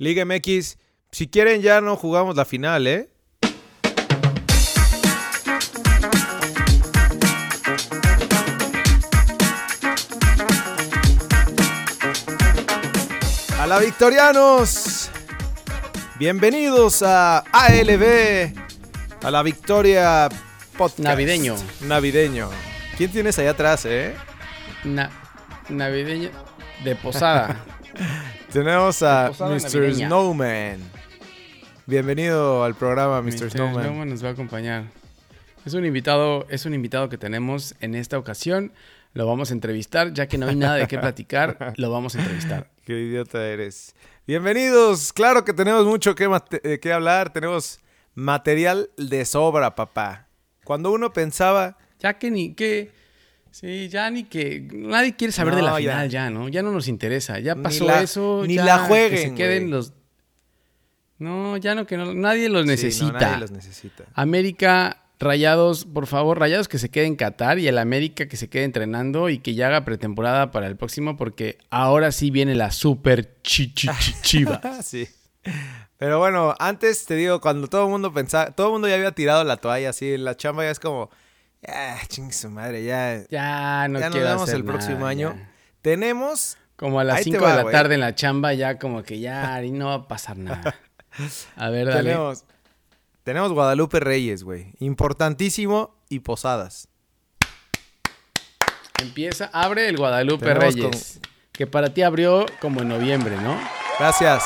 [0.00, 0.78] Liga MX,
[1.12, 3.10] si quieren ya no jugamos la final, ¿eh?
[13.58, 15.10] A la Victorianos.
[16.18, 18.52] Bienvenidos a ALB,
[19.22, 20.28] a la Victoria
[20.76, 20.98] Podcast.
[21.00, 21.56] Navideño.
[21.82, 22.48] Navideño.
[22.96, 24.14] ¿Quién tienes allá atrás, eh?
[24.84, 25.10] Na-
[25.68, 26.30] navideño
[26.84, 27.56] de posada.
[28.52, 29.94] Tenemos a Mr.
[29.94, 30.80] Snowman.
[31.86, 33.44] Bienvenido al programa, Mr.
[33.44, 33.50] Mr.
[33.50, 33.84] Snowman.
[33.84, 34.84] Snowman nos va a acompañar.
[35.64, 38.72] Es un invitado, es un invitado que tenemos en esta ocasión.
[39.12, 42.18] Lo vamos a entrevistar, ya que no hay nada de qué platicar, lo vamos a
[42.18, 42.68] entrevistar.
[42.84, 43.94] Qué idiota eres.
[44.26, 45.12] Bienvenidos.
[45.12, 46.28] Claro que tenemos mucho que,
[46.64, 47.32] eh, que hablar.
[47.32, 47.78] Tenemos
[48.14, 50.26] material de sobra, papá.
[50.64, 52.90] Cuando uno pensaba, Ya que ni que.
[53.50, 54.66] Sí, ya ni que.
[54.72, 55.92] Nadie quiere saber de la ya.
[55.92, 56.30] final, ya.
[56.30, 56.48] ¿no?
[56.48, 57.38] Ya no nos interesa.
[57.40, 58.44] Ya Ni pasó la- eso.
[58.46, 59.70] ni ya, la jueguen, Que se queden güey.
[59.72, 59.92] los.
[61.18, 62.14] No, ya no, que no.
[62.14, 63.12] Nadie los Sí, no, necesita.
[63.12, 64.04] nadie los necesita.
[64.14, 68.48] América, Rayados, por favor, Rayados que se quede en Qatar y el América que se
[68.48, 72.70] quede entrenando y que ya haga pretemporada para el próximo porque ahora sí viene la
[72.70, 73.88] super chi, chi-
[74.22, 74.46] chi-
[74.82, 75.06] sí.
[75.98, 79.12] Pero bueno, antes te digo, cuando todo el mundo pensaba, todo el mundo ya había
[79.12, 81.10] tirado la toalla así la chamba, ya es como,
[81.68, 85.34] ah, ching su madre, ya, Ya no ya nos vemos hacer el próximo año.
[85.36, 85.50] ya.
[85.82, 88.78] Tenemos, Como a las Ahí te 5 va, de la tarde en la chamba ya
[88.78, 90.74] como que ya ahí no va a pasar nada.
[91.56, 92.02] A ver, dale.
[92.10, 92.44] tenemos,
[93.24, 94.72] tenemos Guadalupe Reyes, güey.
[94.78, 96.88] Importantísimo y Posadas.
[99.00, 101.20] Empieza, abre el Guadalupe Tenemos Reyes.
[101.52, 103.58] Que para ti abrió como en noviembre, ¿no?
[103.98, 104.44] Gracias.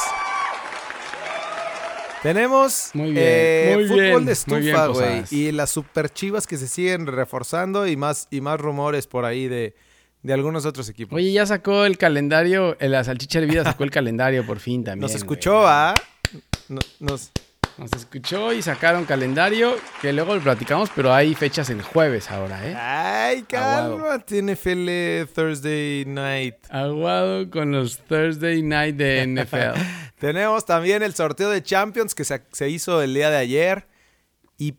[2.25, 5.25] Tenemos Muy bien, eh, muy fútbol bien, de estufa, güey.
[5.31, 9.47] Y las super chivas que se siguen reforzando y más, y más rumores por ahí
[9.47, 9.75] de,
[10.23, 11.15] de algunos otros equipos.
[11.17, 14.83] Oye, ya sacó el calendario, eh, la salchicha de vida sacó el calendario por fin
[14.83, 15.03] también.
[15.03, 15.93] Nos escuchó, ¿ah?
[16.71, 17.31] No- nos,
[17.77, 22.67] Nos escuchó y sacaron calendario que luego lo platicamos, pero hay fechas el jueves ahora,
[22.67, 22.75] ¿eh?
[22.75, 26.55] Ay, cálmate, NFL Thursday Night.
[26.71, 29.79] Aguado con los Thursday Night de NFL.
[30.27, 33.87] Tenemos también el sorteo de Champions que se, se hizo el día de ayer.
[34.57, 34.79] Y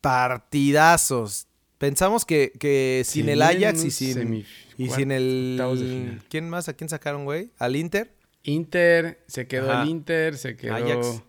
[0.00, 1.48] partidazos.
[1.78, 4.46] Pensamos que, que sin el Ajax y sin, semif-
[4.78, 6.22] y sin el...
[6.30, 6.68] ¿Quién más?
[6.70, 7.50] ¿A quién sacaron, güey?
[7.58, 8.14] ¿Al Inter?
[8.44, 9.82] Inter, se quedó Ajá.
[9.82, 10.74] el Inter, se quedó...
[10.76, 11.22] Ajax.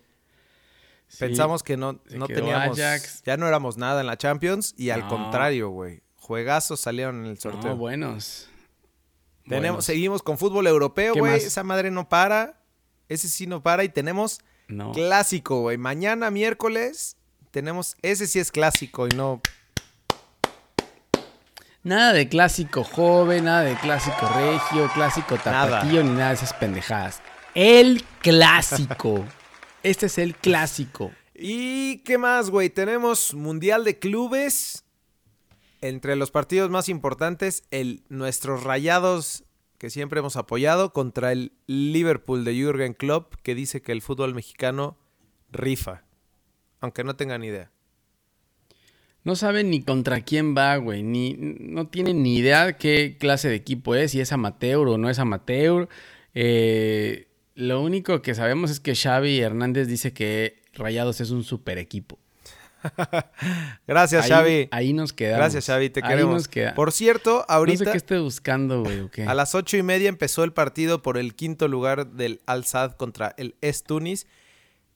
[1.10, 1.18] Sí.
[1.20, 2.80] Pensamos que no, no teníamos...
[2.80, 3.24] Ajax.
[3.26, 4.74] Ya no éramos nada en la Champions.
[4.78, 5.10] Y al No.
[5.10, 6.02] contrario, güey.
[6.16, 7.76] Juegazos salieron en el No, sorteo.
[7.76, 8.48] buenos.
[9.44, 9.86] Tenemos, Buenos.
[9.86, 11.36] seguimos con fútbol europeo, ¿Qué güey.
[11.36, 12.57] Esa madre no para.
[13.10, 13.84] Ese sí no para.
[13.84, 14.92] Y tenemos No.
[14.92, 15.78] clásico, güey.
[15.78, 17.16] Mañana, miércoles,
[17.52, 17.96] tenemos.
[18.02, 19.42] Ese sí es clásico y no.
[21.84, 25.80] Nada de clásico joven, nada de clásico regio, clásico Nada.
[25.80, 27.22] tapatío, ni nada de esas pendejadas.
[27.56, 29.26] El clásico.
[29.84, 31.12] Este es el clásico.
[31.34, 32.70] ¿Y qué más, güey?
[32.70, 34.84] Tenemos Mundial de Clubes.
[35.80, 39.44] Entre los partidos más importantes, el nuestros rayados
[39.78, 44.34] que siempre hemos apoyado contra el Liverpool de Jürgen Klopp, que dice que el fútbol
[44.34, 44.98] mexicano
[45.52, 46.04] rifa.
[46.80, 47.72] Aunque no tengan idea.
[49.24, 51.04] No saben ni contra quién va, güey.
[51.04, 55.10] Ni, no tienen ni idea qué clase de equipo es, si es amateur o no
[55.10, 55.90] es amateur.
[56.34, 61.78] Eh, lo único que sabemos es que Xavi Hernández dice que Rayados es un super
[61.78, 62.20] equipo.
[63.88, 64.68] Gracias, ahí, Xavi.
[64.72, 65.38] Ahí nos quedamos.
[65.40, 66.34] Gracias, Xavi, te Ahí queremos.
[66.34, 69.00] nos queda- Por cierto, No ahorita sé qué esté buscando, güey.
[69.02, 69.24] o qué.
[69.24, 72.94] a las ocho y media empezó el partido por el quinto lugar del Al Sadd
[72.94, 74.28] contra el Es Tunis.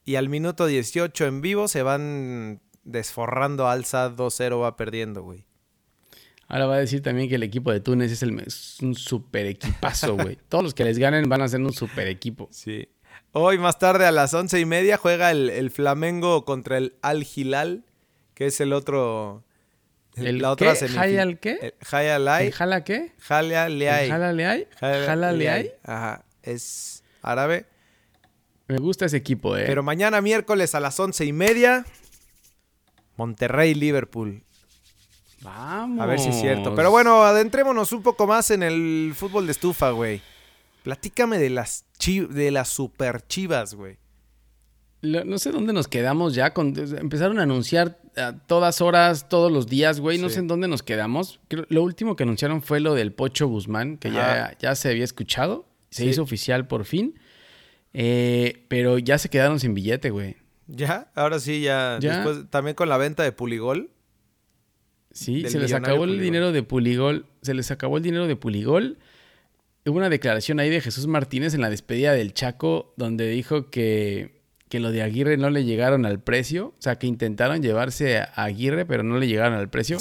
[0.04, 5.44] Y al minuto 18 en vivo se van desforrando Al Sadd 2-0, va perdiendo, güey.
[6.48, 9.46] Ahora va a decir también que el equipo de Túnez es, el, es un super
[9.46, 10.36] equipazo, güey.
[10.48, 12.48] Todos los que les ganen van a ser un super equipo.
[12.50, 12.88] Sí.
[13.34, 17.26] Hoy más tarde a las once y media juega el, el Flamengo contra el Al
[17.34, 17.84] Hilal,
[18.34, 19.42] que es el otro...
[20.16, 20.84] ¿El la otra qué?
[20.84, 21.74] ¿El jala qué?
[21.90, 22.46] Hayalay.
[22.48, 22.82] ¿El jala
[24.32, 24.66] le hay?
[24.78, 25.70] ¿Jala le hay?
[25.82, 26.24] Ajá.
[26.42, 27.64] Es árabe.
[28.68, 29.64] Me gusta ese equipo, eh.
[29.66, 31.86] Pero mañana miércoles a las once y media,
[33.16, 34.42] Monterrey-Liverpool.
[35.40, 36.00] Vamos.
[36.00, 36.74] A ver si es cierto.
[36.74, 40.20] Pero bueno, adentrémonos un poco más en el fútbol de estufa, güey.
[40.82, 43.98] Platícame de las de las super chivas, güey.
[45.02, 46.52] No sé dónde nos quedamos ya.
[46.54, 50.18] con- empezaron a anunciar a todas horas, todos los días, güey.
[50.18, 50.34] No Sí.
[50.34, 51.40] sé en dónde nos quedamos.
[51.48, 55.02] Creo- lo último que anunciaron fue lo del Pocho Guzmán, que ya, ya se había
[55.04, 55.66] escuchado.
[55.90, 56.10] Se Sí.
[56.10, 57.18] hizo oficial por fin.
[57.94, 60.36] Eh, pero ya se quedaron sin billete, güey.
[60.68, 61.10] ¿Ya?
[61.16, 61.98] Ahora sí, ya.
[62.00, 62.18] Ya.
[62.18, 63.90] Después, también con la venta de Puligol.
[65.10, 67.26] Sí, se les acabó el dinero de Puligol.
[67.42, 68.98] Se les acabó el dinero de Puligol.
[69.86, 74.40] Hubo una declaración ahí de Jesús Martínez en la despedida del Chaco, donde dijo que,
[74.68, 76.68] que lo de Aguirre no le llegaron al precio.
[76.78, 79.98] O sea, que intentaron llevarse a Aguirre, pero no le llegaron al precio.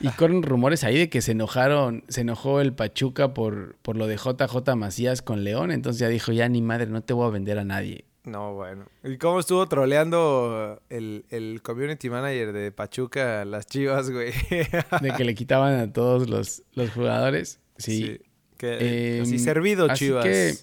[0.00, 4.06] Y corren rumores ahí de que se enojaron, se enojó el Pachuca por, por lo
[4.06, 5.72] de JJ Macías con León.
[5.72, 8.04] Entonces ya dijo, ya ni madre, no te voy a vender a nadie.
[8.24, 8.84] No, bueno.
[9.02, 14.32] ¿Y cómo estuvo troleando el, el community manager de Pachuca las chivas, güey?
[15.00, 17.58] de que le quitaban a todos los, los jugadores.
[17.78, 18.20] Sí.
[18.58, 20.26] Que, así em, servido, chivas.
[20.26, 20.54] Así que,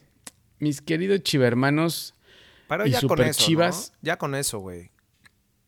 [0.60, 2.14] mis queridos chivermanos
[2.70, 3.94] Pero y ya super con eso, chivas.
[4.02, 4.92] Ya con eso, güey.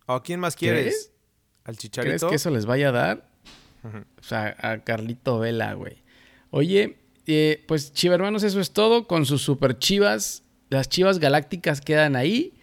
[0.06, 1.12] ¿O quién más quieres?
[1.64, 2.28] ¿Al chicharito?
[2.28, 3.30] ¿Crees que eso les vaya a dar?
[3.84, 6.04] O sea, a Carlito Vela, güey.
[6.52, 9.08] Oye, eh, pues chivermanos, eso es todo.
[9.08, 12.54] Con sus super chivas las Chivas Galácticas quedan ahí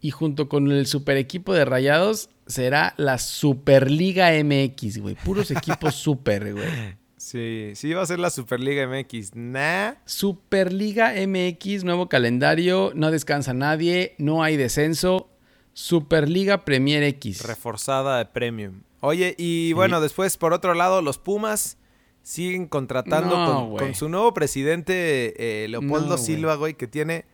[0.00, 5.14] y junto con el super equipo de Rayados será la Superliga MX, güey.
[5.16, 6.96] Puros equipos super, güey.
[7.18, 9.34] Sí, sí va a ser la Superliga MX.
[9.34, 9.94] Nah.
[10.04, 15.28] Superliga MX, nuevo calendario, no descansa nadie, no hay descenso.
[15.72, 17.44] Superliga Premier X.
[17.44, 18.82] Reforzada de Premium.
[19.00, 21.76] Oye, y bueno, después por otro lado, los Pumas
[22.22, 27.24] siguen contratando con, su nuevo presidente, eh, Leopoldo Silva, güey, que tiene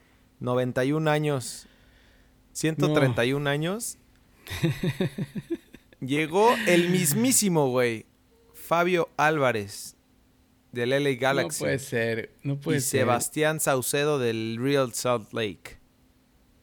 [0.40, 1.66] 91 años,
[2.52, 3.98] 131 años.
[6.00, 8.06] Llegó el mismísimo, güey,
[8.66, 9.96] Fabio Álvarez
[10.72, 11.62] del LA Galaxy.
[11.62, 15.78] No puede ser, no puede y Sebastián Saucedo del Real Salt Lake.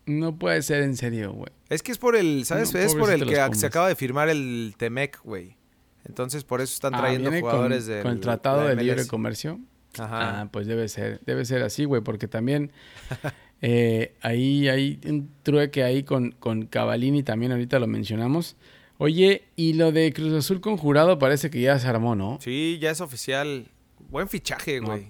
[0.06, 1.52] No puede ser en serio, güey.
[1.70, 2.74] Es que es por el, ¿sabes?
[2.74, 5.58] es por el que se acaba de firmar el Temec, güey.
[6.04, 9.60] Entonces por eso están ah, trayendo jugadores de con el Tratado de Libre Comercio.
[9.98, 10.42] Ajá.
[10.42, 12.72] Ah, pues debe ser, debe ser así, güey, porque también
[13.62, 18.56] Eh, ahí hay un trueque ahí con, con Cavalini también, ahorita lo mencionamos.
[19.04, 22.38] Oye, y lo de Cruz Azul con jurado parece que ya se armó, ¿no?
[22.40, 23.66] Sí, ya es oficial.
[23.98, 25.08] Buen fichaje, güey.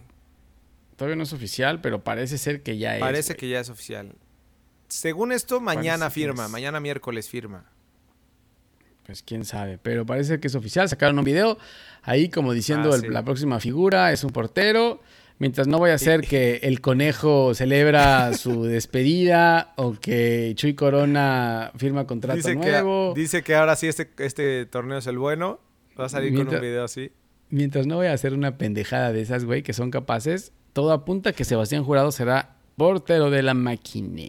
[0.96, 3.02] todavía no es oficial, pero parece ser que ya es.
[3.02, 4.16] Parece que ya es oficial.
[4.88, 7.66] Según esto, mañana firma, mañana miércoles firma.
[9.06, 10.88] Pues quién sabe, pero parece que es oficial.
[10.88, 11.58] Sacaron un video
[12.02, 15.02] ahí como diciendo ah, la próxima figura es un portero.
[15.42, 21.72] Mientras no vaya a ser que el conejo celebra su despedida o que Chuy Corona
[21.78, 23.16] firma contrato dice nuevo.
[23.16, 25.60] Que, dice que ahora sí este, este torneo es el bueno.
[26.00, 27.12] Va a salir con un video así.
[27.50, 31.34] Mientras no vaya a ser una pendejada de esas, güey, que son capaces, todo apunta
[31.34, 34.28] que Sebastián Jurado será portero de la máquina.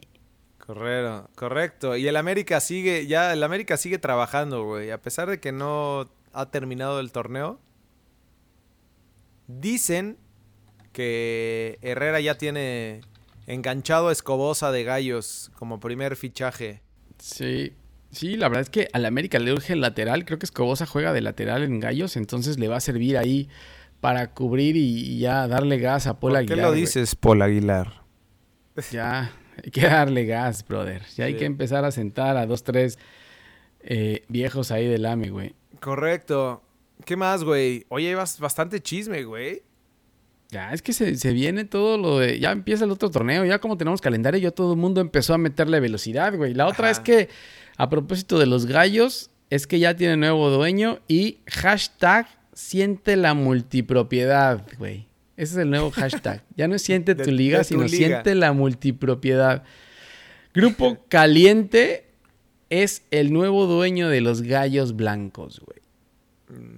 [0.56, 1.96] Correcto, correcto.
[1.98, 4.90] Y el América sigue, ya el América sigue trabajando, güey.
[4.90, 7.60] A pesar de que no ha terminado el torneo.
[9.46, 10.16] Dicen
[10.92, 13.00] que Herrera ya tiene
[13.46, 16.82] enganchado a Escobosa de Gallos como primer fichaje.
[17.18, 17.72] Sí,
[18.10, 20.24] sí, la verdad es que al América le urge el lateral.
[20.24, 23.48] Creo que Escobosa juega de lateral en Gallos, entonces le va a servir ahí
[24.00, 26.56] para cubrir y, ya darle gas a Paul Aguilar.
[26.56, 28.02] ¿Qué lo dices, Paul Aguilar?
[28.90, 29.30] Ya,
[29.62, 31.02] hay que darle gas, brother.
[31.14, 32.98] Ya hay que empezar a sentar a dos, tres
[33.82, 35.54] eh, viejos ahí del AME, güey.
[35.78, 36.62] Correcto.
[37.04, 37.84] ¿Qué más, güey?
[37.90, 39.62] Oye, bastante chisme, güey.
[40.52, 42.38] Ya, es que se, viene todo lo de.
[42.38, 45.38] Ya empieza el otro torneo, ya como tenemos calendario, ya todo el mundo empezó a
[45.38, 46.52] meterle velocidad, güey.
[46.52, 47.30] La otra es que,
[47.78, 53.32] a propósito de los gallos, es que ya tiene nuevo dueño y hashtag siente la
[53.32, 55.06] multipropiedad, güey.
[55.38, 56.44] Ese es el nuevo hashtag.
[56.56, 59.62] Ya no es siente tu liga, sino siente la multipropiedad.
[60.52, 62.10] Grupo Caliente
[62.68, 65.80] es el nuevo dueño de los gallos blancos, güey.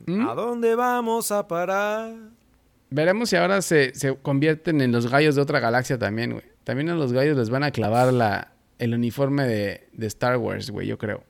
[0.07, 0.29] ¿Mm?
[0.29, 2.15] ¿A dónde vamos a parar?
[2.95, 6.45] Veremos si ahora se, convierten en los gallos de otra galaxia también, güey.
[6.63, 10.87] También a los gallos les van a clavar la, el uniforme de, Star Wars, güey,
[10.87, 11.25] yo creo.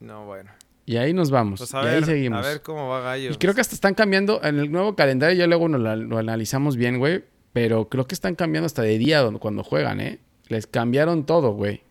[0.00, 0.50] No, bueno.
[0.86, 1.60] Y ahí nos vamos.
[1.60, 2.42] Pues y ahí seguimos.
[2.42, 3.36] A ver cómo va Gallos.
[3.36, 6.98] Y creo que hasta están cambiando en el nuevo calendario, ya luego lo, analizamos bien,
[6.98, 7.22] güey.
[7.52, 10.20] Pero creo que están cambiando hasta de día cuando juegan, ¿eh?
[10.48, 11.82] Les cambiaron todo, güey.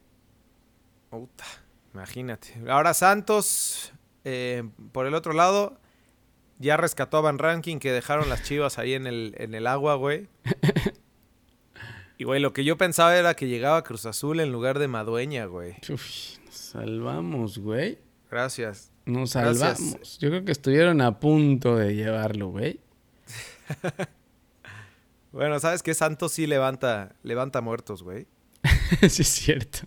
[1.11, 1.45] Puta,
[1.93, 2.55] imagínate.
[2.67, 5.77] Ahora Santos, eh, por el otro lado,
[6.59, 9.95] ya rescató a Van Ranking que dejaron las chivas ahí en el, en el agua,
[9.95, 10.27] güey.
[12.19, 15.45] Y, güey, lo que yo pensaba era que llegaba Cruz Azul en lugar de Madueña,
[15.45, 15.77] güey.
[15.89, 17.97] Uf, nos salvamos, güey.
[18.29, 18.91] Gracias.
[19.05, 20.19] Nos salvamos.
[20.19, 22.81] Yo creo que estuvieron a punto de llevarlo, güey.
[25.31, 25.93] bueno, ¿sabes qué?
[25.93, 28.27] Santos sí levanta, levanta muertos, güey.
[29.07, 29.79] sí, es cierto.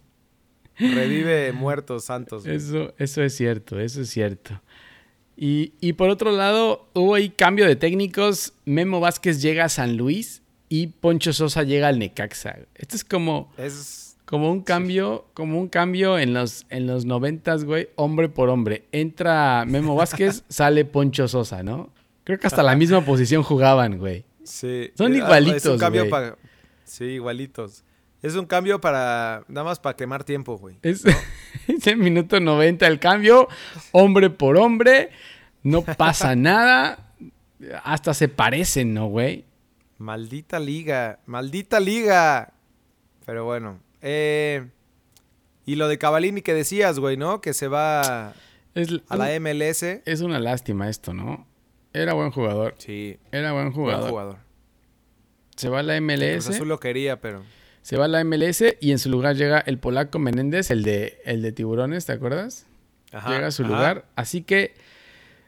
[0.79, 2.47] Revive muertos, Santos.
[2.47, 4.59] Eso, eso es cierto, eso es cierto.
[5.37, 8.53] Y, por otro lado, hubo ahí cambio de técnicos.
[8.65, 12.59] Memo Vázquez llega a San Luis y Poncho Sosa llega al Necaxa.
[12.75, 14.17] Esto es como, es...
[14.25, 18.85] como un cambio, como un cambio en los, en los noventas, güey, hombre por hombre.
[18.93, 21.91] Entra Memo Vázquez, sale Poncho Sosa, ¿no?
[22.25, 24.25] Creo que hasta la misma posición jugaban, güey.
[24.45, 24.93] Sí.
[24.95, 26.11] Son igualitos, Es un cambio güey.
[26.11, 26.37] para...
[26.85, 27.83] Sí, igualitos.
[28.23, 29.45] Es un cambio para...
[29.49, 30.77] Nada más para quemar tiempo, güey.
[30.83, 31.17] Es, es
[31.87, 33.49] el minuto 90 el cambio,
[33.93, 35.11] hombre por hombre,
[35.63, 37.13] no pasa nada,
[37.85, 39.45] hasta se parecen, ¿no, güey?
[39.99, 41.21] Maldita liga.
[41.27, 42.53] Maldita liga.
[43.25, 43.79] Pero bueno.
[44.01, 44.67] Eh...
[45.65, 47.41] Y lo de Cavalini que decías, güey, ¿no?
[47.41, 48.35] Que se va
[48.75, 49.85] Es, a la MLS.
[50.05, 51.47] es una lástima esto, ¿no?
[51.93, 53.19] Era buen jugador, Sí.
[53.31, 54.11] era buen Buen jugador.
[54.11, 54.37] jugador.
[55.55, 57.45] Se va a la Cruz MLS, Azul lo quería, pero...
[57.83, 61.19] se va a la MLS y en su lugar llega el polaco Menéndez, el de,
[61.25, 62.67] el de tiburones, ¿te acuerdas?
[63.13, 63.73] Ajá, llega a su ajá.
[63.73, 64.05] lugar.
[64.17, 64.75] Así que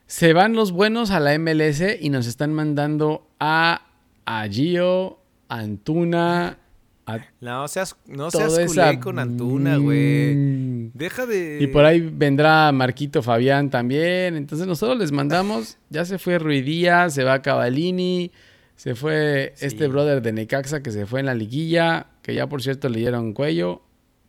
[0.06, 3.86] se van los buenos a la MLS y nos están mandando a,
[4.26, 6.58] a Gio, a Antuna,
[7.06, 8.86] a No seas, no seas esa...
[8.86, 10.34] culé con Antuna, güey.
[10.34, 10.90] Mm.
[10.94, 11.58] Deja de...
[11.60, 14.36] Y por ahí vendrá Marquito Fabián también.
[14.36, 18.32] Entonces nosotros les mandamos, ya se fue Ruidía, se va Cavalini,
[18.76, 19.66] se fue Sí.
[19.66, 22.98] este brother de Necaxa que se fue en la liguilla, que ya por cierto le
[22.98, 23.82] dieron cuello.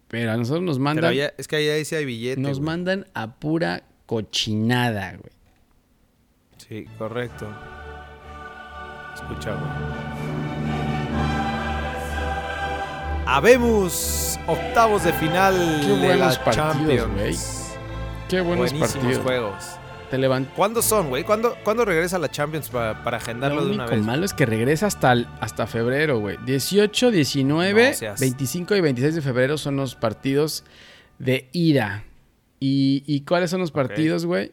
[0.08, 2.66] Pero a nosotros nos Pero mandan, es que ahí sí hay billete, nos güey.
[2.66, 5.34] mandan a pura cochinada, güey.
[6.58, 7.48] Sí, correcto.
[9.16, 9.96] Escucha, güey.
[13.28, 17.14] Habemos octavos de final Qué de buenos la partidos, Champions.
[17.16, 17.36] güey.
[18.30, 19.24] Qué buenos Buenísimos partidos.
[19.24, 19.66] juegos.
[20.10, 20.46] Te.
[20.56, 21.24] ¿Cuándo son, güey?
[21.24, 24.02] ¿Cuándo, ¿Cuándo regresa la Champions para, para agendarlo Lo de una vez?
[24.02, 26.38] malo es que regresa hasta, el- hasta febrero, güey.
[26.46, 30.64] 18, 19, No seas- 25 y 26 de febrero son los partidos
[31.20, 32.04] de ida.
[32.60, 34.52] ¿Y, y cuáles son los partidos, güey?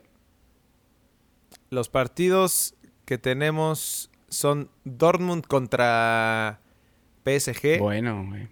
[1.70, 6.60] Los partidos que tenemos son Dortmund contra
[7.24, 8.48] PSG, Bueno, güey.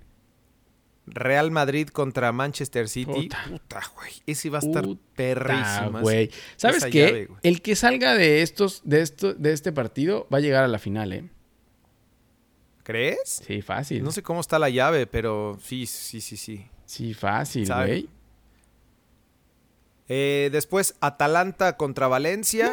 [1.11, 3.23] Real Madrid contra Manchester City.
[3.23, 3.45] Puta.
[3.49, 4.13] Puta, güey.
[4.27, 6.01] Ese va a estar Puta, perrísimo.
[6.01, 6.31] Güey.
[6.57, 7.07] ¿Sabes qué?
[7.07, 7.41] llave, güey.
[7.43, 10.79] el que salga de estos, de esto, de este partido va a llegar a la
[10.79, 11.29] final, ¿eh?
[12.83, 13.43] ¿Crees?
[13.47, 14.03] Sí, fácil.
[14.03, 16.67] No sé cómo está la llave, pero sí, sí, sí, sí.
[16.87, 17.87] Sí, fácil, Sabe.
[17.89, 18.09] güey.
[20.09, 22.73] Eh, después Atalanta contra Valencia.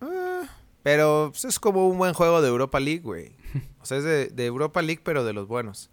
[0.00, 0.42] Ah,
[0.84, 3.32] pero pues, es como un buen juego de Europa League, güey.
[3.80, 5.90] O sea, es de, de Europa League, pero de los buenos.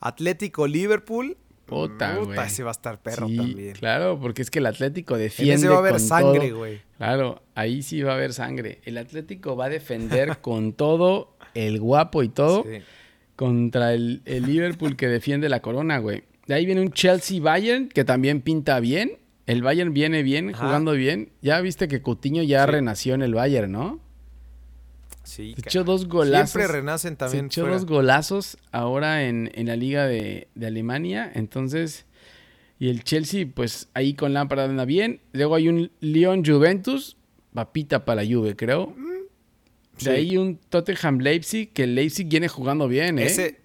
[0.00, 1.36] Atlético Liverpool.
[1.66, 2.38] Puta, güey.
[2.46, 3.72] ese va a estar perro Sí, también.
[3.74, 6.80] Claro, porque es que el Atlético En defiende ese va a haber con sangre, güey.
[6.96, 8.80] Claro, ahí sí va a haber sangre.
[8.86, 12.78] El Atlético va a defender con todo, el guapo y todo, Sí.
[13.36, 16.24] contra el, el Liverpool que defiende la corona, güey.
[16.46, 19.18] De ahí viene un Chelsea-Bayern que también pinta bien.
[19.44, 20.64] El Bayern viene bien, Ajá.
[20.66, 21.32] jugando bien.
[21.42, 22.70] Ya viste que Coutinho ya Sí.
[22.72, 24.00] renació en el Bayern, ¿no?
[25.28, 26.50] Sí, Se echó dos golazos.
[26.52, 27.46] Siempre renacen Se también.
[27.46, 27.76] echó fuera.
[27.76, 31.30] dos golazos ahora en, en la liga de, de Alemania.
[31.34, 32.06] Entonces,
[32.78, 35.20] y el Chelsea, pues ahí con Lampard anda bien.
[35.32, 37.16] Luego hay un Lyon Juventus,
[37.52, 38.94] papita para la Juve, creo.
[39.98, 40.06] Sí.
[40.06, 43.26] De ahí un Tottenham Leipzig, que el Leipzig viene jugando bien, ¿eh?
[43.26, 43.60] Ese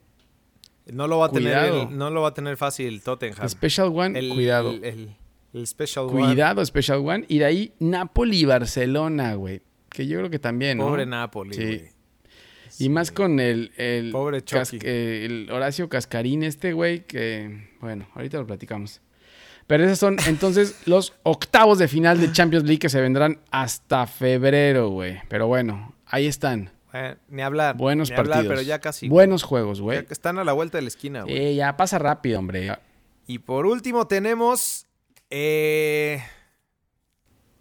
[0.91, 1.84] no lo va a tener Cuidado.
[1.89, 3.48] el- no lo va a tener fácil Tottenham.
[3.48, 4.72] Special One, El- cuidado.
[4.72, 5.15] El,
[5.53, 6.25] el- Special One.
[6.25, 7.25] Cuidado, Special One.
[7.29, 9.62] Y de ahí Napoli y Barcelona, güey.
[9.93, 10.88] Que yo creo que también, ¿no?
[10.88, 11.63] Pobre Napoli, Sí.
[11.63, 11.93] güey.
[12.79, 14.79] Y más con el, el, Pobre Chucky.
[14.81, 19.00] eh, el Horacio Cascarín este, güey, que, bueno, ahorita lo platicamos.
[19.67, 24.07] Pero esos son entonces los octavos de final de Champions League que se vendrán hasta
[24.07, 25.19] febrero, güey.
[25.29, 26.71] Pero bueno, ahí están.
[26.93, 27.77] Eh, ni hablar.
[27.77, 28.38] Buenos ni partidos.
[28.39, 29.07] hablar, pero ya casi.
[29.07, 30.05] Buenos juegos, güey.
[30.05, 31.38] que están a la vuelta de la esquina, güey.
[31.38, 32.75] Eh, ya pasa rápido, hombre.
[33.27, 34.88] Y por último tenemos
[35.29, 36.21] eh,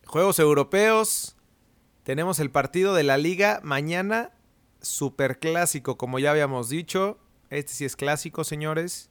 [0.07, 1.37] juegos europeos.
[2.05, 4.31] Tenemos el partido de la liga mañana,
[4.81, 7.19] super clásico, como ya habíamos dicho.
[7.51, 9.11] Este sí es clásico, señores.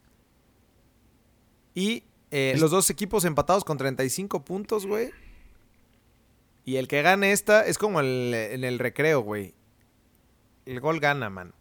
[1.73, 5.11] Y eh, los dos equipos empatados con 35 puntos, güey.
[6.65, 9.53] Y el que gane esta es como el- en el recreo, güey.
[10.65, 11.53] El gol gana, man.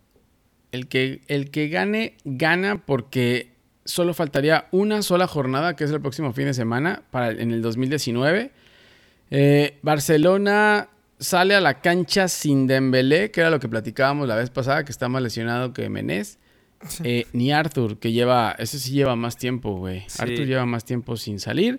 [0.73, 3.53] El que, el que gane, gana porque
[3.85, 7.63] solo faltaría una sola jornada, que es el próximo fin de semana, para, en el
[7.63, 8.53] 2019.
[9.31, 10.89] Eh, Barcelona
[11.21, 14.91] sale a la cancha sin Dembélé, que era lo que platicábamos la vez pasada, que
[14.91, 16.39] está más lesionado que Menés.
[17.05, 20.03] Eh, ni Arthur, que lleva, ese sí lleva más tiempo, güey.
[20.09, 20.23] Sí.
[20.23, 21.79] Arthur lleva más tiempo sin salir.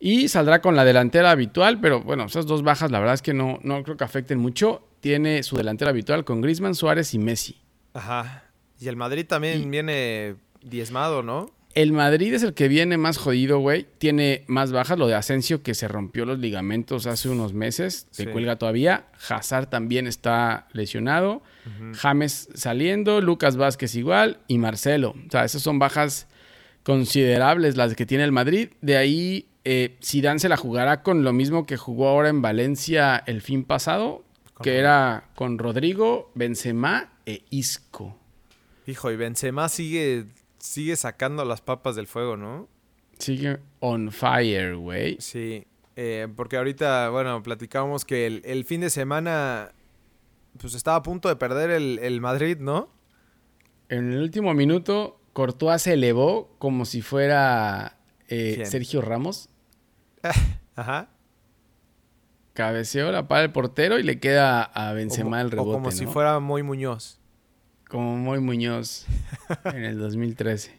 [0.00, 3.32] Y saldrá con la delantera habitual, pero bueno, esas dos bajas la verdad es que
[3.34, 4.82] no, no creo que afecten mucho.
[5.00, 7.60] Tiene su delantera habitual con Griezmann, Suárez y Messi.
[7.94, 8.44] Ajá.
[8.80, 11.50] Y el Madrid también Y- viene diezmado, ¿no?
[11.74, 13.86] El Madrid es el que viene más jodido, güey.
[13.98, 14.98] Tiene más bajas.
[14.98, 18.08] Lo de Asensio, que se rompió los ligamentos hace unos meses.
[18.10, 18.30] Se Sí.
[18.30, 19.04] cuelga todavía.
[19.28, 21.42] Hazard también está lesionado.
[21.94, 23.20] James saliendo.
[23.20, 24.40] Lucas Vázquez igual.
[24.48, 25.10] Y Marcelo.
[25.10, 26.26] O sea, esas son bajas
[26.82, 28.70] considerables las que tiene el Madrid.
[28.80, 33.22] De ahí, eh, Zidane se la jugará con lo mismo que jugó ahora en Valencia
[33.26, 34.24] el fin pasado.
[34.62, 38.18] que era con Rodrigo, Benzema e Isco.
[38.86, 40.26] Hijo, y Benzema sigue,
[40.60, 42.68] sigue sacando las papas del fuego, ¿no?
[43.18, 45.16] Sigue on fire, güey.
[45.20, 49.72] Sí, eh, porque ahorita, bueno, platicábamos que el, el, fin de semana,
[50.58, 52.90] pues estaba a punto de perder el, el Madrid, ¿no?
[53.88, 57.98] En el último minuto, Courtois se elevó como si fuera
[58.28, 59.48] eh, Sergio Ramos.
[60.76, 61.10] Ajá.
[62.54, 65.72] Cabeceó la para el portero y le queda a Benzema el rebote.
[65.72, 67.19] como si fuera Moy Muñoz.
[67.90, 69.04] Como Moy Muñoz
[69.64, 70.78] en el 2013.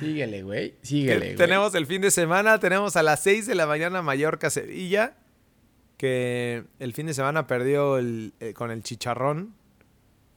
[0.00, 0.74] Síguele, güey.
[0.82, 1.36] Síguele, güey.
[1.36, 5.14] Tenemos el fin de semana, tenemos a las 6 de la mañana Mallorca-Sevilla.
[5.96, 9.54] Que el fin de semana perdió el, eh, con el chicharrón.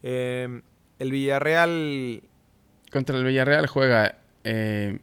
[0.04, 0.62] Eh,
[1.00, 2.22] el Villarreal.
[2.92, 4.20] Contra el Villarreal juega.
[4.44, 5.00] Eh,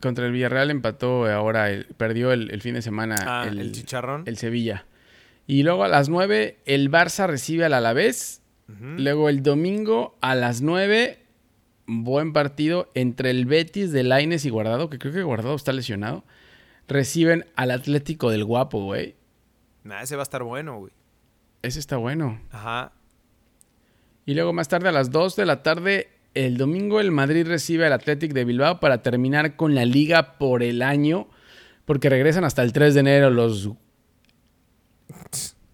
[0.00, 1.68] contra el Villarreal empató ahora,
[1.98, 4.22] perdió el, fin de semana ah, el, chicharrón.
[4.24, 4.86] El Sevilla.
[5.46, 8.40] Y luego a las 9 el Barça recibe al Alavés.
[8.68, 11.26] Luego el domingo a las 9
[11.86, 16.24] buen partido entre el Betis de Laines y Guardado, que creo que Guardado está lesionado.
[16.88, 19.16] Reciben al Atlético del Guapo, güey.
[19.84, 20.92] Nah, ese va a estar bueno, güey.
[21.62, 22.40] Ese está bueno.
[22.50, 22.92] Ajá.
[24.24, 27.86] Y luego más tarde a las 2 de la tarde, el domingo el Madrid recibe
[27.86, 31.28] al Atlético de Bilbao para terminar con la liga por el año,
[31.84, 33.70] porque regresan hasta el 3 de enero los...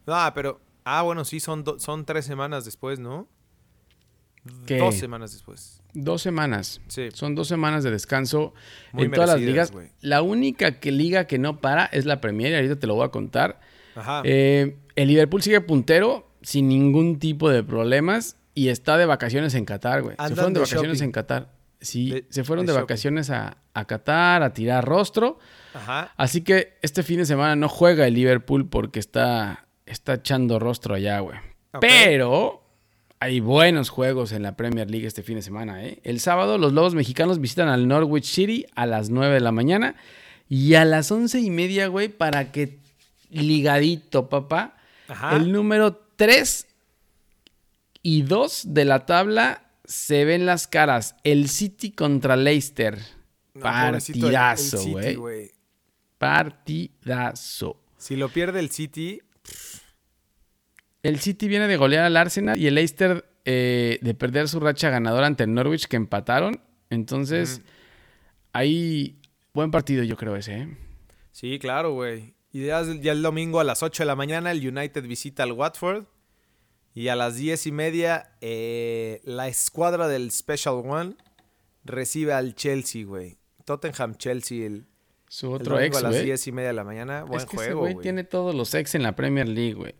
[0.04, 0.61] Ah, pero...
[0.84, 3.28] Ah, bueno, sí, son, son tres semanas después, ¿no?
[4.44, 5.80] Dos semanas después.
[5.94, 6.80] Dos semanas.
[6.88, 7.10] Sí.
[7.14, 8.54] Son dos semanas de descanso
[8.92, 9.72] en todas las ligas.
[10.00, 13.06] La única que liga que no para es la Premier, y ahorita te lo voy
[13.06, 13.60] a contar.
[13.94, 14.22] Ajá.
[14.24, 19.64] Eh, el Liverpool sigue puntero sin ningún tipo de problemas y está de vacaciones en
[19.64, 20.16] Qatar, güey.
[20.16, 21.52] Se fueron de, vacaciones en Qatar.
[21.80, 25.38] Sí, se fueron de, vacaciones a, a, Qatar a tirar rostro.
[25.74, 26.12] Ajá.
[26.16, 29.62] Así que este fin de semana no juega el Liverpool porque está,
[29.92, 31.38] está echando rostro allá, güey.
[31.80, 32.62] Pero
[33.20, 35.84] hay buenos juegos en la Premier League este fin de semana.
[35.84, 36.00] ¿eh?
[36.02, 39.94] El sábado los Lobos Mexicanos visitan al Norwich City a las 9 de la mañana.
[40.49, 42.78] Y a las once y media, güey, para que
[43.30, 44.76] ligadito, papá.
[45.32, 46.67] El número 3
[48.02, 51.17] y 2 de la tabla se ven las caras.
[51.23, 52.99] El City contra Leicester.
[53.60, 54.84] Partidazo,
[55.17, 55.52] güey.
[56.19, 57.76] Partidazo.
[57.97, 59.23] Si lo pierde el City,
[61.02, 64.91] el City viene de golear al Arsenal y el Leicester eh, de perder su racha
[64.91, 66.60] ganadora ante el Norwich que empataron.
[66.91, 67.62] Entonces,
[68.52, 69.21] ahí
[69.52, 70.58] buen partido yo creo ese.
[70.58, 70.76] ¿eh?
[71.32, 72.34] Sí, claro, güey.
[72.52, 76.04] Y ya, el domingo a las 8 de la mañana el United visita al Watford.
[76.95, 81.17] Y a las 10 y media eh, la escuadra del Special One
[81.84, 83.38] recibe al Chelsea, güey.
[83.65, 84.86] Tottenham-Chelsea el,
[85.26, 87.25] Su otro ex, a las 10 y media de la mañana.
[87.25, 87.97] Buen juego, güey.
[87.97, 89.95] tiene todos los ex en la Premier League, güey.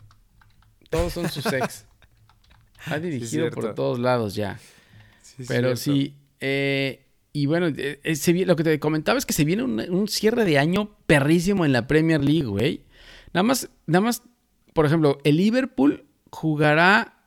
[0.93, 1.87] Todos son sus ex.
[2.87, 4.61] ha dirigido por todos lados ya.
[5.49, 6.15] Pero sí.
[6.39, 10.45] Eh, y bueno, eh, eh, lo que te comentaba es que se viene un, cierre
[10.45, 12.83] de año perrísimo en la Premier League, güey.
[13.33, 14.23] Nada más, nada más,
[14.75, 17.19] por ejemplo, el Liverpool jugará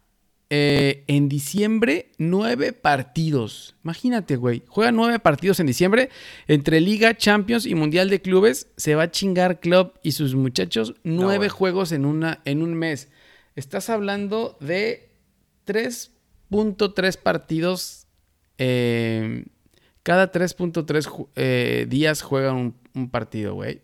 [0.47, 3.75] en diciembre nueve partidos.
[3.84, 4.63] Imagínate, güey.
[4.67, 6.10] Juega nueve partidos en diciembre
[6.47, 8.67] entre Liga, Champions y Mundial de Clubes.
[8.78, 13.10] Se va a chingar Club y sus muchachos nueve juegos en, una, en un mes.
[13.55, 15.09] Estás hablando de
[15.65, 18.07] 3.3 partidos.
[18.57, 19.45] Eh,
[20.03, 22.75] cada 3.3 eh, días juega un,
[23.09, 23.81] partido, güey.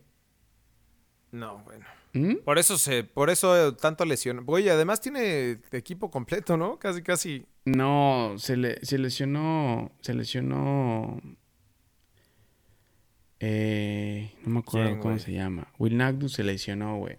[1.31, 1.85] No, bueno.
[2.13, 2.43] ¿Mm?
[2.43, 4.45] Por eso se, por eso tanto lesión.
[4.45, 6.77] Güey, además tiene equipo completo, ¿no?
[6.77, 7.45] Casi, casi.
[7.63, 9.91] No, se, le, se lesionó.
[10.01, 11.21] Se lesionó.
[13.39, 15.67] Eh, no me acuerdo cómo se llama.
[15.79, 17.17] Will Nagdu se lesionó, güey.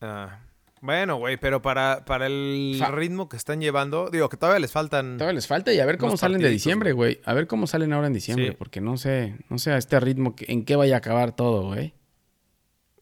[0.00, 0.45] Ah.
[0.82, 5.16] Bueno, güey, pero para, para el ritmo que están llevando, digo que todavía les faltan.
[5.16, 7.20] Todavía les falta y a ver cómo salen de diciembre, güey.
[7.24, 10.34] A ver cómo salen ahora en diciembre, porque no sé, no sé a este ritmo
[10.38, 11.94] en qué vaya a acabar todo, güey.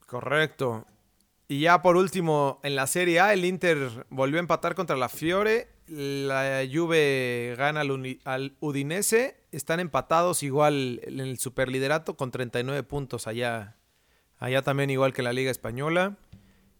[0.07, 0.87] Correcto.
[1.49, 5.09] Y ya por último, en la Serie A, el Inter volvió a empatar contra la
[5.09, 5.69] Fiore.
[5.87, 9.37] La Juve gana al, al Udinese.
[9.53, 13.77] Están empatados igual en el superliderato con 39 puntos allá.
[14.39, 16.17] Allá también igual que la Liga Española.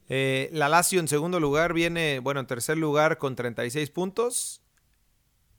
[0.09, 4.63] Eh, la Lazio en segundo lugar viene, bueno, en tercer lugar con 36 puntos.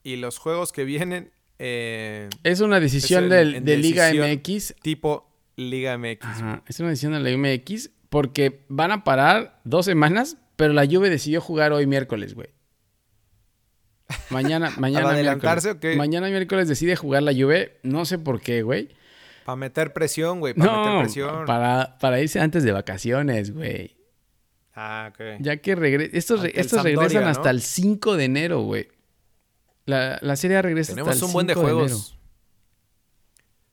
[0.03, 1.31] Y los juegos que vienen...
[1.57, 4.75] Eh, es una decisión de Liga MX.
[4.81, 6.25] Tipo Liga MX.
[6.67, 11.09] es una decisión de la MX porque van a parar dos semanas, pero la Juve
[11.09, 12.49] decidió jugar hoy miércoles, güey.
[14.29, 15.97] Mañana, mañana adelantarse miércoles.
[15.97, 18.89] Mañana miércoles decide jugar la Juve, no sé por qué, güey.
[19.45, 21.45] Para meter presión, güey, para meter presión.
[21.45, 23.95] Para, para irse antes de vacaciones, güey.
[24.75, 25.37] Ah, ok.
[25.39, 27.29] Ya que regre estos, Sampdoria, regresan ¿no?
[27.29, 28.89] hasta el 5 de enero, güey.
[29.85, 31.79] La, la serie regresa Tenemos hasta el un buen de 5 enero.
[31.85, 32.17] juegos.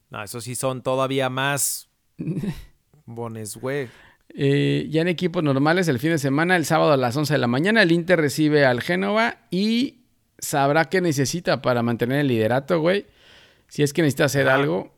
[0.09, 1.89] no, esos sí son todavía más
[3.05, 3.89] bones, güey.
[4.35, 7.37] Eh, ya en equipos normales, el fin de semana, el sábado a las 11 de
[7.39, 10.05] la mañana, el Inter recibe al Génova y
[10.39, 13.05] sabrá qué necesita para mantener el liderato, güey.
[13.67, 14.95] Si es que necesita hacer algo,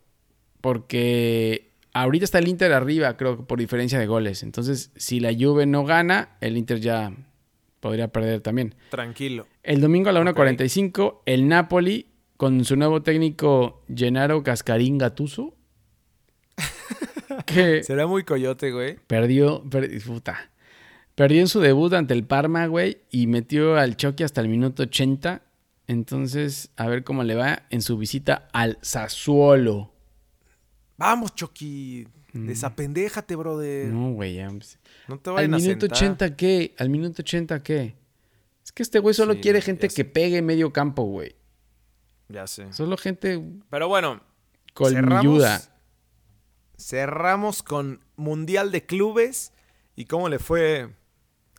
[0.62, 4.44] porque ahorita está el Inter arriba, creo que por diferencia de goles.
[4.44, 7.12] Entonces, si la Juve no gana, el Inter ya
[7.80, 8.76] podría perder también.
[8.90, 9.48] Tranquilo.
[9.64, 10.28] El domingo a la Ok.
[10.38, 15.56] 1.45, el Napoli con su nuevo técnico Gennaro Cascarín Gattuso.
[17.46, 18.98] que Será muy coyote, güey.
[19.08, 20.52] perdió, per- puta.
[21.16, 24.84] Perdió en su debut ante el Parma, güey, y metió al Chucky hasta el minuto
[24.84, 25.42] 80.
[25.88, 29.94] Entonces, a ver cómo le va en su visita al Sassuolo.
[30.98, 32.08] Vamos, Chucky.
[32.34, 33.88] Desapendéjate, brother.
[33.88, 34.10] No, Mm.
[34.10, 34.80] No, güey, pues.
[35.22, 35.92] te ¿Al vayan minuto sentar.
[35.98, 36.76] 80 qué?
[36.78, 37.96] ¿Al minuto 80 qué?
[38.64, 40.06] Es que este güey solo Sí, quiere no, gente que sé.
[40.06, 41.36] pegue medio campo, güey.
[42.28, 42.74] Ya sé.
[42.74, 44.22] Solo gente Pero bueno,
[44.74, 45.60] colmilluda.
[45.60, 45.70] cerramos,
[46.78, 49.54] cerramos con Mundial de Clubes
[49.96, 50.94] y cómo le fue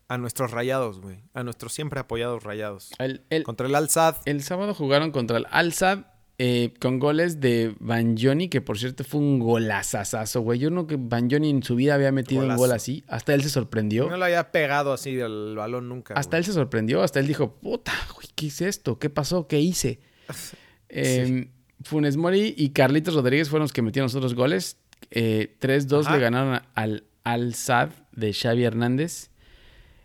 [0.09, 1.21] a nuestros rayados, güey.
[1.35, 2.91] A nuestros siempre apoyados rayados.
[2.99, 4.17] El, el- Contra el Al-Sad.
[4.25, 6.05] el sábado jugaron contra el Al-Sad
[6.39, 10.59] eh, con goles de Banjoni, que por cierto fue un golazazazo, güey.
[10.59, 13.05] Yo no que Banjoni en su vida había metido un gol así.
[13.09, 14.11] Hasta él se sorprendió.
[14.11, 16.15] No le había pegado así el balón nunca.
[16.15, 16.41] Hasta güey.
[16.41, 18.99] él se sorprendió, hasta él dijo, puta, güey, ¿qué es esto?
[18.99, 19.47] ¿Qué pasó?
[19.47, 20.01] ¿Qué hice?
[20.89, 21.49] Eh,
[21.83, 24.79] Funes Mori y Carlitos Rodríguez fueron los que metieron los otros goles.
[25.11, 26.15] Eh, 3-2 Ajá.
[26.15, 29.31] le ganaron al Al-Sad de Xavi Hernández.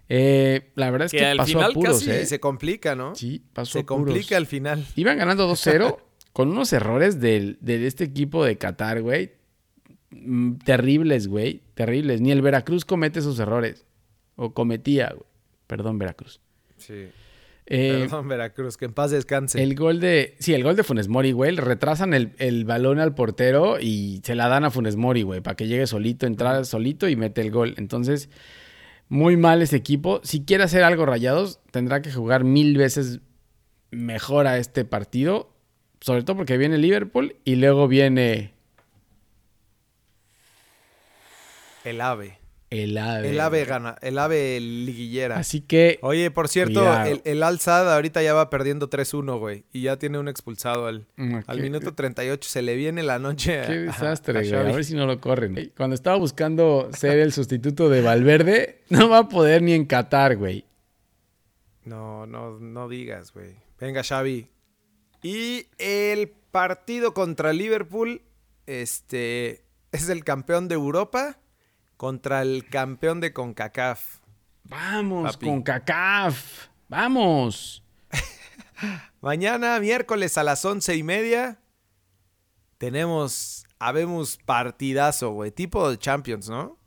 [0.10, 2.26] Eh, la verdad es que, que, al pasó final casi ¿eh?
[2.26, 3.14] se complica, ¿no?
[3.14, 4.86] Sí, pasó se complica al final.
[4.96, 5.98] Iban ganando 2-0
[6.34, 9.32] con unos errores del- de este equipo de Qatar, güey.
[10.12, 11.62] Mm, Terribles, güey.
[11.74, 12.22] Terribles.
[12.22, 13.86] Ni el Veracruz comete esos errores.
[14.36, 15.26] O cometía, güey.
[15.68, 16.42] Perdón, Veracruz.
[16.78, 17.08] Sí.
[17.68, 19.62] Eh, Perdón, Veracruz, que en paz descanse.
[19.62, 20.36] El gol de.
[20.40, 21.56] Sí, el gol de Funes Mori, güey.
[21.56, 25.56] Retrasan el, el balón al portero y se la dan a Funes Mori, güey, para
[25.56, 27.76] que llegue solito, entrar solito y mete el gol.
[27.78, 28.30] Entonces,
[29.08, 30.20] muy mal ese equipo.
[30.24, 33.22] Si quiere hacer algo rayados, tendrá que jugar mil veces
[33.92, 35.51] mejor a este partido.
[36.02, 38.54] Sobre todo porque viene Liverpool y luego viene
[41.84, 42.38] El ave.
[42.70, 43.30] el AVE.
[43.30, 43.96] El ave gana.
[44.02, 45.38] El ave liguillera.
[45.38, 46.00] Así que.
[46.02, 47.06] Oye, por cierto, Cuidado.
[47.10, 49.66] el, el Al-Sad ahorita ya va perdiendo 3-1, güey.
[49.74, 52.48] Y ya tiene un expulsado al, mm, al minuto 38.
[52.50, 53.62] Se le viene la noche.
[53.66, 54.56] Qué a- desastre, a güey.
[54.72, 55.72] A ver si no lo corren.
[55.76, 60.36] Cuando estaba buscando ser el sustituto de Valverde, no va a poder ni en Qatar,
[60.38, 60.66] güey.
[61.84, 63.56] No, no, no digas, güey.
[63.80, 64.48] Venga, Xavi.
[65.22, 68.24] Y el partido contra Liverpool,
[68.66, 71.38] este, es el campeón de Europa
[71.98, 74.20] contra el campeón de CONCACAF.
[74.64, 75.46] Vamos, Papi.
[75.46, 76.68] con CACAF.
[76.90, 77.84] Vamos.
[79.22, 81.60] Mañana, miércoles a las once y media,
[82.78, 85.52] tenemos, habemos partidazo, güey.
[85.52, 86.81] Tipo de Champions, ¿no?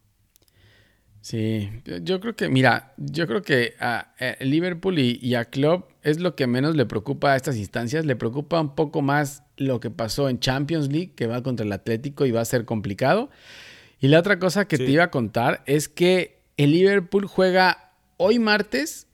[1.25, 1.71] Sí,
[2.03, 6.21] yo- creo que, mira, yo creo que a, a Liverpool y, y a Klopp es
[6.21, 8.05] lo que menos le preocupa a estas instancias.
[8.05, 11.73] Le preocupa un poco más lo que pasó en Champions League, que va contra el
[11.73, 13.31] Atlético y va a ser complicado.
[14.01, 14.85] Y la otra cosa que Sí.
[14.85, 19.07] te iba a contar es que el Liverpool juega hoy martes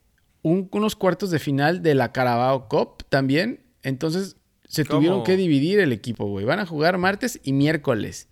[0.42, 3.60] un- unos cuartos de final de la Carabao Cup también.
[3.84, 4.34] Entonces
[4.66, 4.98] se ¿Cómo?
[4.98, 6.44] tuvieron que dividir el equipo, güey.
[6.44, 8.26] Van a jugar martes y miércoles.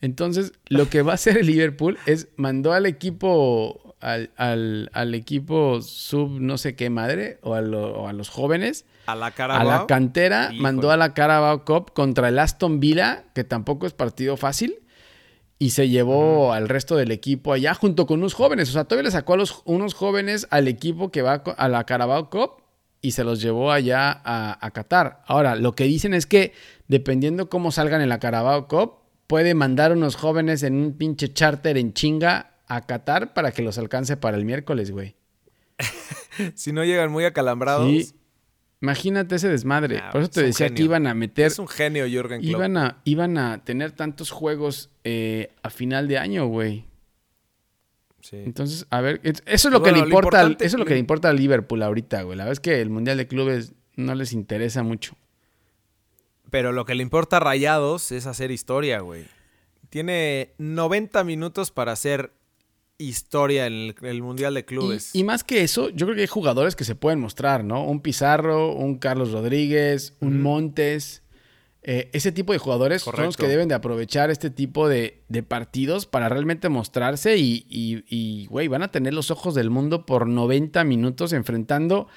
[0.00, 5.14] Entonces, lo que va a hacer el Liverpool es mandó al equipo, al, al- al
[5.14, 9.26] equipo sub no sé qué madre, o a, lo- o a los jóvenes, A la
[9.28, 10.60] a la cantera, Híjole.
[10.60, 14.80] mandó a la Carabao Cup contra el Aston Villa, que tampoco es partido fácil,
[15.58, 18.68] y se llevó al resto del equipo allá junto con unos jóvenes.
[18.68, 21.84] O sea, todavía le sacó a los, unos jóvenes al equipo que va a la
[21.84, 22.62] Carabao Cup
[23.00, 25.22] y se los llevó allá a, a Qatar.
[25.26, 26.52] Ahora, lo que dicen es que
[26.88, 31.76] dependiendo cómo salgan en la Carabao Cup, puede mandar unos jóvenes en un pinche charter
[31.78, 35.16] en chinga a Qatar para que los alcance para el miércoles, güey.
[36.54, 37.88] Si no llegan muy acalambrados.
[37.88, 38.12] Sí.
[38.82, 39.96] Imagínate ese desmadre.
[39.98, 42.50] Nah, Por eso te es decía que iban a meter Es un genio, Jürgen Klopp.
[42.50, 46.84] Iban a, iban a tener tantos juegos eh, a final de año, güey.
[48.20, 48.36] Sí.
[48.36, 50.84] Entonces, a ver, es- eso es lo que le lo importa, al- eso es lo
[50.84, 52.36] que le importa a Liverpool ahorita, güey.
[52.36, 55.16] La verdad es que el Mundial de Clubes no les interesa mucho.
[56.50, 59.26] Pero lo que le importa a Rayados es hacer historia, güey.
[59.90, 62.32] Tiene 90 minutos para hacer
[62.98, 65.14] historia en el, el Mundial de Clubes.
[65.14, 67.84] Y, y más que eso, yo creo que hay jugadores que se pueden mostrar, ¿no?
[67.84, 70.42] Un Pizarro, un Carlos Rodríguez, un.
[70.42, 71.22] Montes.
[71.88, 76.04] Eh, ese tipo de jugadores son los que deben de aprovechar este tipo de, partidos
[76.06, 81.32] para realmente mostrarse y, güey, van a tener los ojos del mundo por 90 minutos
[81.32, 82.08] enfrentando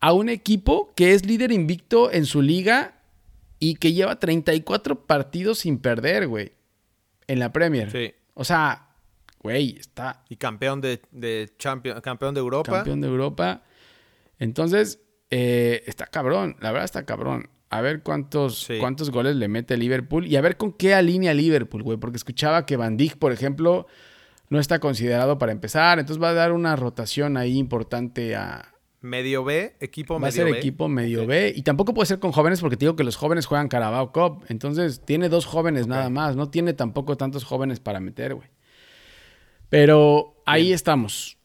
[0.00, 2.99] a un equipo que es líder invicto en su liga
[3.60, 6.52] y que lleva 34 partidos sin perder, güey,
[7.28, 7.90] en la Premier.
[7.92, 8.12] Sí.
[8.34, 8.88] O sea,
[9.38, 10.24] güey, está...
[10.28, 11.52] Y campeón de, de
[12.02, 12.72] campeón de Europa.
[12.72, 13.62] Campeón de Europa.
[14.38, 19.76] Entonces, eh, está cabrón, la verdad está cabrón a ver cuántos, cuántos goles le mete
[19.76, 21.98] Liverpool y a ver con qué alinea Liverpool, güey.
[21.98, 23.86] Porque escuchaba que Van Dijk, por ejemplo,
[24.48, 26.00] no está considerado para empezar.
[26.00, 28.74] Entonces va a dar una rotación ahí importante a...
[29.02, 30.22] Medio B, equipo medio B.
[30.22, 31.52] Va a ser equipo medio B.
[31.56, 34.44] Y tampoco puede ser con jóvenes porque te digo que los jóvenes juegan Carabao Cup.
[34.48, 36.36] Entonces tiene dos jóvenes nada más.
[36.36, 38.48] No tiene tampoco tantos jóvenes para meter, güey.
[39.70, 41.38] Pero ahí estamos.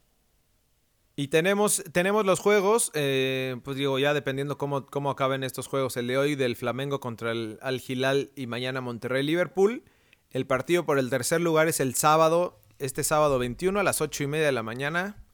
[1.16, 5.96] Y tenemos, tenemos los juegos, eh, pues digo, ya dependiendo cómo, cómo acaben estos juegos.
[5.96, 9.84] El de hoy del Flamengo contra el Al Hilal y mañana Monterrey-Liverpool.
[10.32, 14.24] El partido por el tercer lugar es el sábado, este sábado 21 a las 8
[14.24, 15.25] y media de la mañana.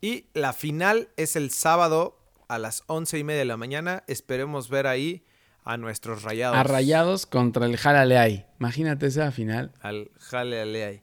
[0.00, 4.04] Y la final es el sábado a las 11 y media de la mañana.
[4.06, 5.24] Esperemos ver ahí
[5.64, 6.56] a nuestros rayados.
[6.56, 8.46] A rayados contra el Jalaleay.
[8.58, 9.72] Imagínate esa final.
[9.80, 11.02] Al Jalaleay.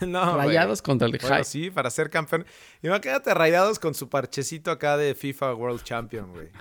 [0.06, 2.46] no, rayados contra el bueno, Sí, para ser campeón.
[2.82, 6.48] Imagínate rayados con su parchecito acá de FIFA World Champion, güey.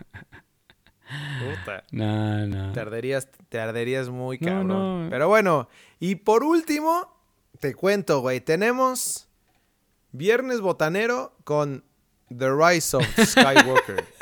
[1.39, 1.84] Puta.
[1.91, 2.72] No, no.
[2.72, 2.80] Te
[3.60, 5.08] arderías, muy cabrón.
[5.10, 5.67] Pero bueno,
[6.00, 7.15] y por último,
[7.60, 8.41] te cuento, güey.
[8.41, 9.29] Tenemos
[10.12, 11.84] Viernes Botanero con
[12.36, 14.06] The Rise of Skywalker.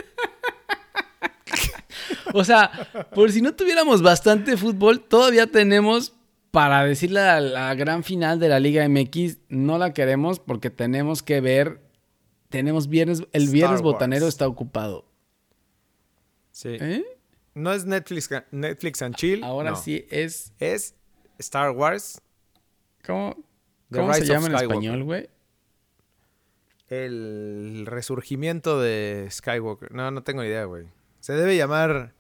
[2.34, 2.72] o sea,
[3.14, 6.14] por si no tuviéramos bastante fútbol, todavía tenemos
[6.52, 11.22] para decirle a la gran final de la Liga MX, no la queremos porque tenemos
[11.22, 11.82] que ver.
[12.50, 13.24] Tenemos viernes.
[13.34, 15.06] El viernes botanero está ocupado.
[16.52, 16.78] Sí.
[16.80, 17.04] ¿Eh?
[17.54, 19.44] No es Netflix, Netflix and Chill.
[19.44, 20.54] Ahora sí es.
[20.60, 20.96] Es
[21.38, 22.22] Star Wars.
[23.06, 23.36] ¿Cómo,
[23.94, 25.30] ¿cómo se llama en español, güey?
[26.90, 29.92] El resurgimiento de Skywalker.
[29.94, 30.86] No, no tengo idea, güey.
[31.20, 32.14] Se debe llamar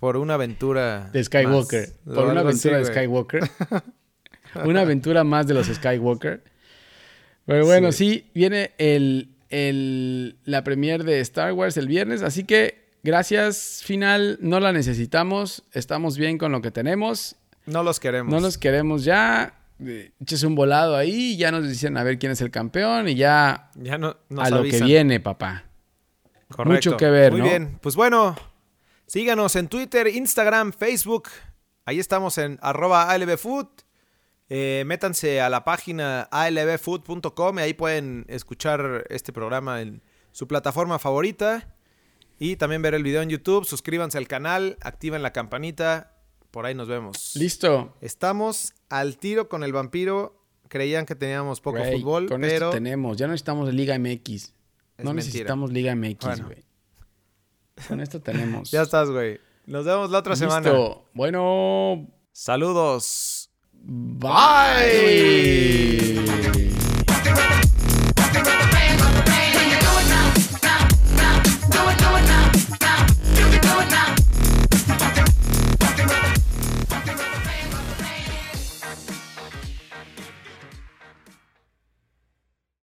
[0.00, 1.10] por una aventura.
[1.12, 1.90] De Skywalker.
[2.04, 3.42] Por una aventura de Skywalker.
[4.64, 6.42] una aventura más de los Skywalker.
[7.46, 9.28] Pero bueno, sí, viene el,
[10.44, 12.22] la premier de Star Wars el viernes.
[12.22, 14.38] Así que gracias, final.
[14.40, 15.64] No la necesitamos.
[15.72, 17.36] Estamos bien con lo que tenemos.
[17.66, 18.32] No los queremos.
[18.32, 19.54] No los queremos ya.
[19.78, 21.36] Échese un volado ahí.
[21.36, 23.08] Ya nos dicen a ver quién es el campeón.
[23.08, 23.70] Y ya.
[23.74, 25.64] Ya no, a lo que viene, papá.
[26.64, 27.78] Mucho que ver, Muy bien.
[27.80, 28.36] Pues bueno,
[29.06, 31.28] Síganos en Twitter, Instagram, Facebook.
[31.84, 33.66] Ahí estamos en arroba albfood.
[34.48, 40.98] Eh, métanse a la página albfood.com y ahí pueden escuchar este programa en su plataforma
[40.98, 41.76] favorita.
[42.38, 43.66] Y también ver el video en YouTube.
[43.66, 46.13] Suscríbanse al canal, activen la campanita.
[46.54, 47.34] Por ahí nos vemos.
[47.34, 47.92] Listo.
[48.00, 50.40] Estamos al tiro con el vampiro.
[50.68, 52.66] Creían que teníamos poco fútbol, con pero...
[52.66, 53.16] Esto tenemos.
[53.16, 54.52] Ya no necesitamos Liga MX.
[54.98, 56.64] no necesitamos Liga MX, güey.
[57.88, 58.70] Con esto tenemos.
[58.72, 59.40] ya estás, güey.
[59.66, 60.72] Nos vemos la otra semana.
[61.12, 62.06] Bueno.
[62.30, 63.50] Saludos.
[63.72, 64.30] Bye.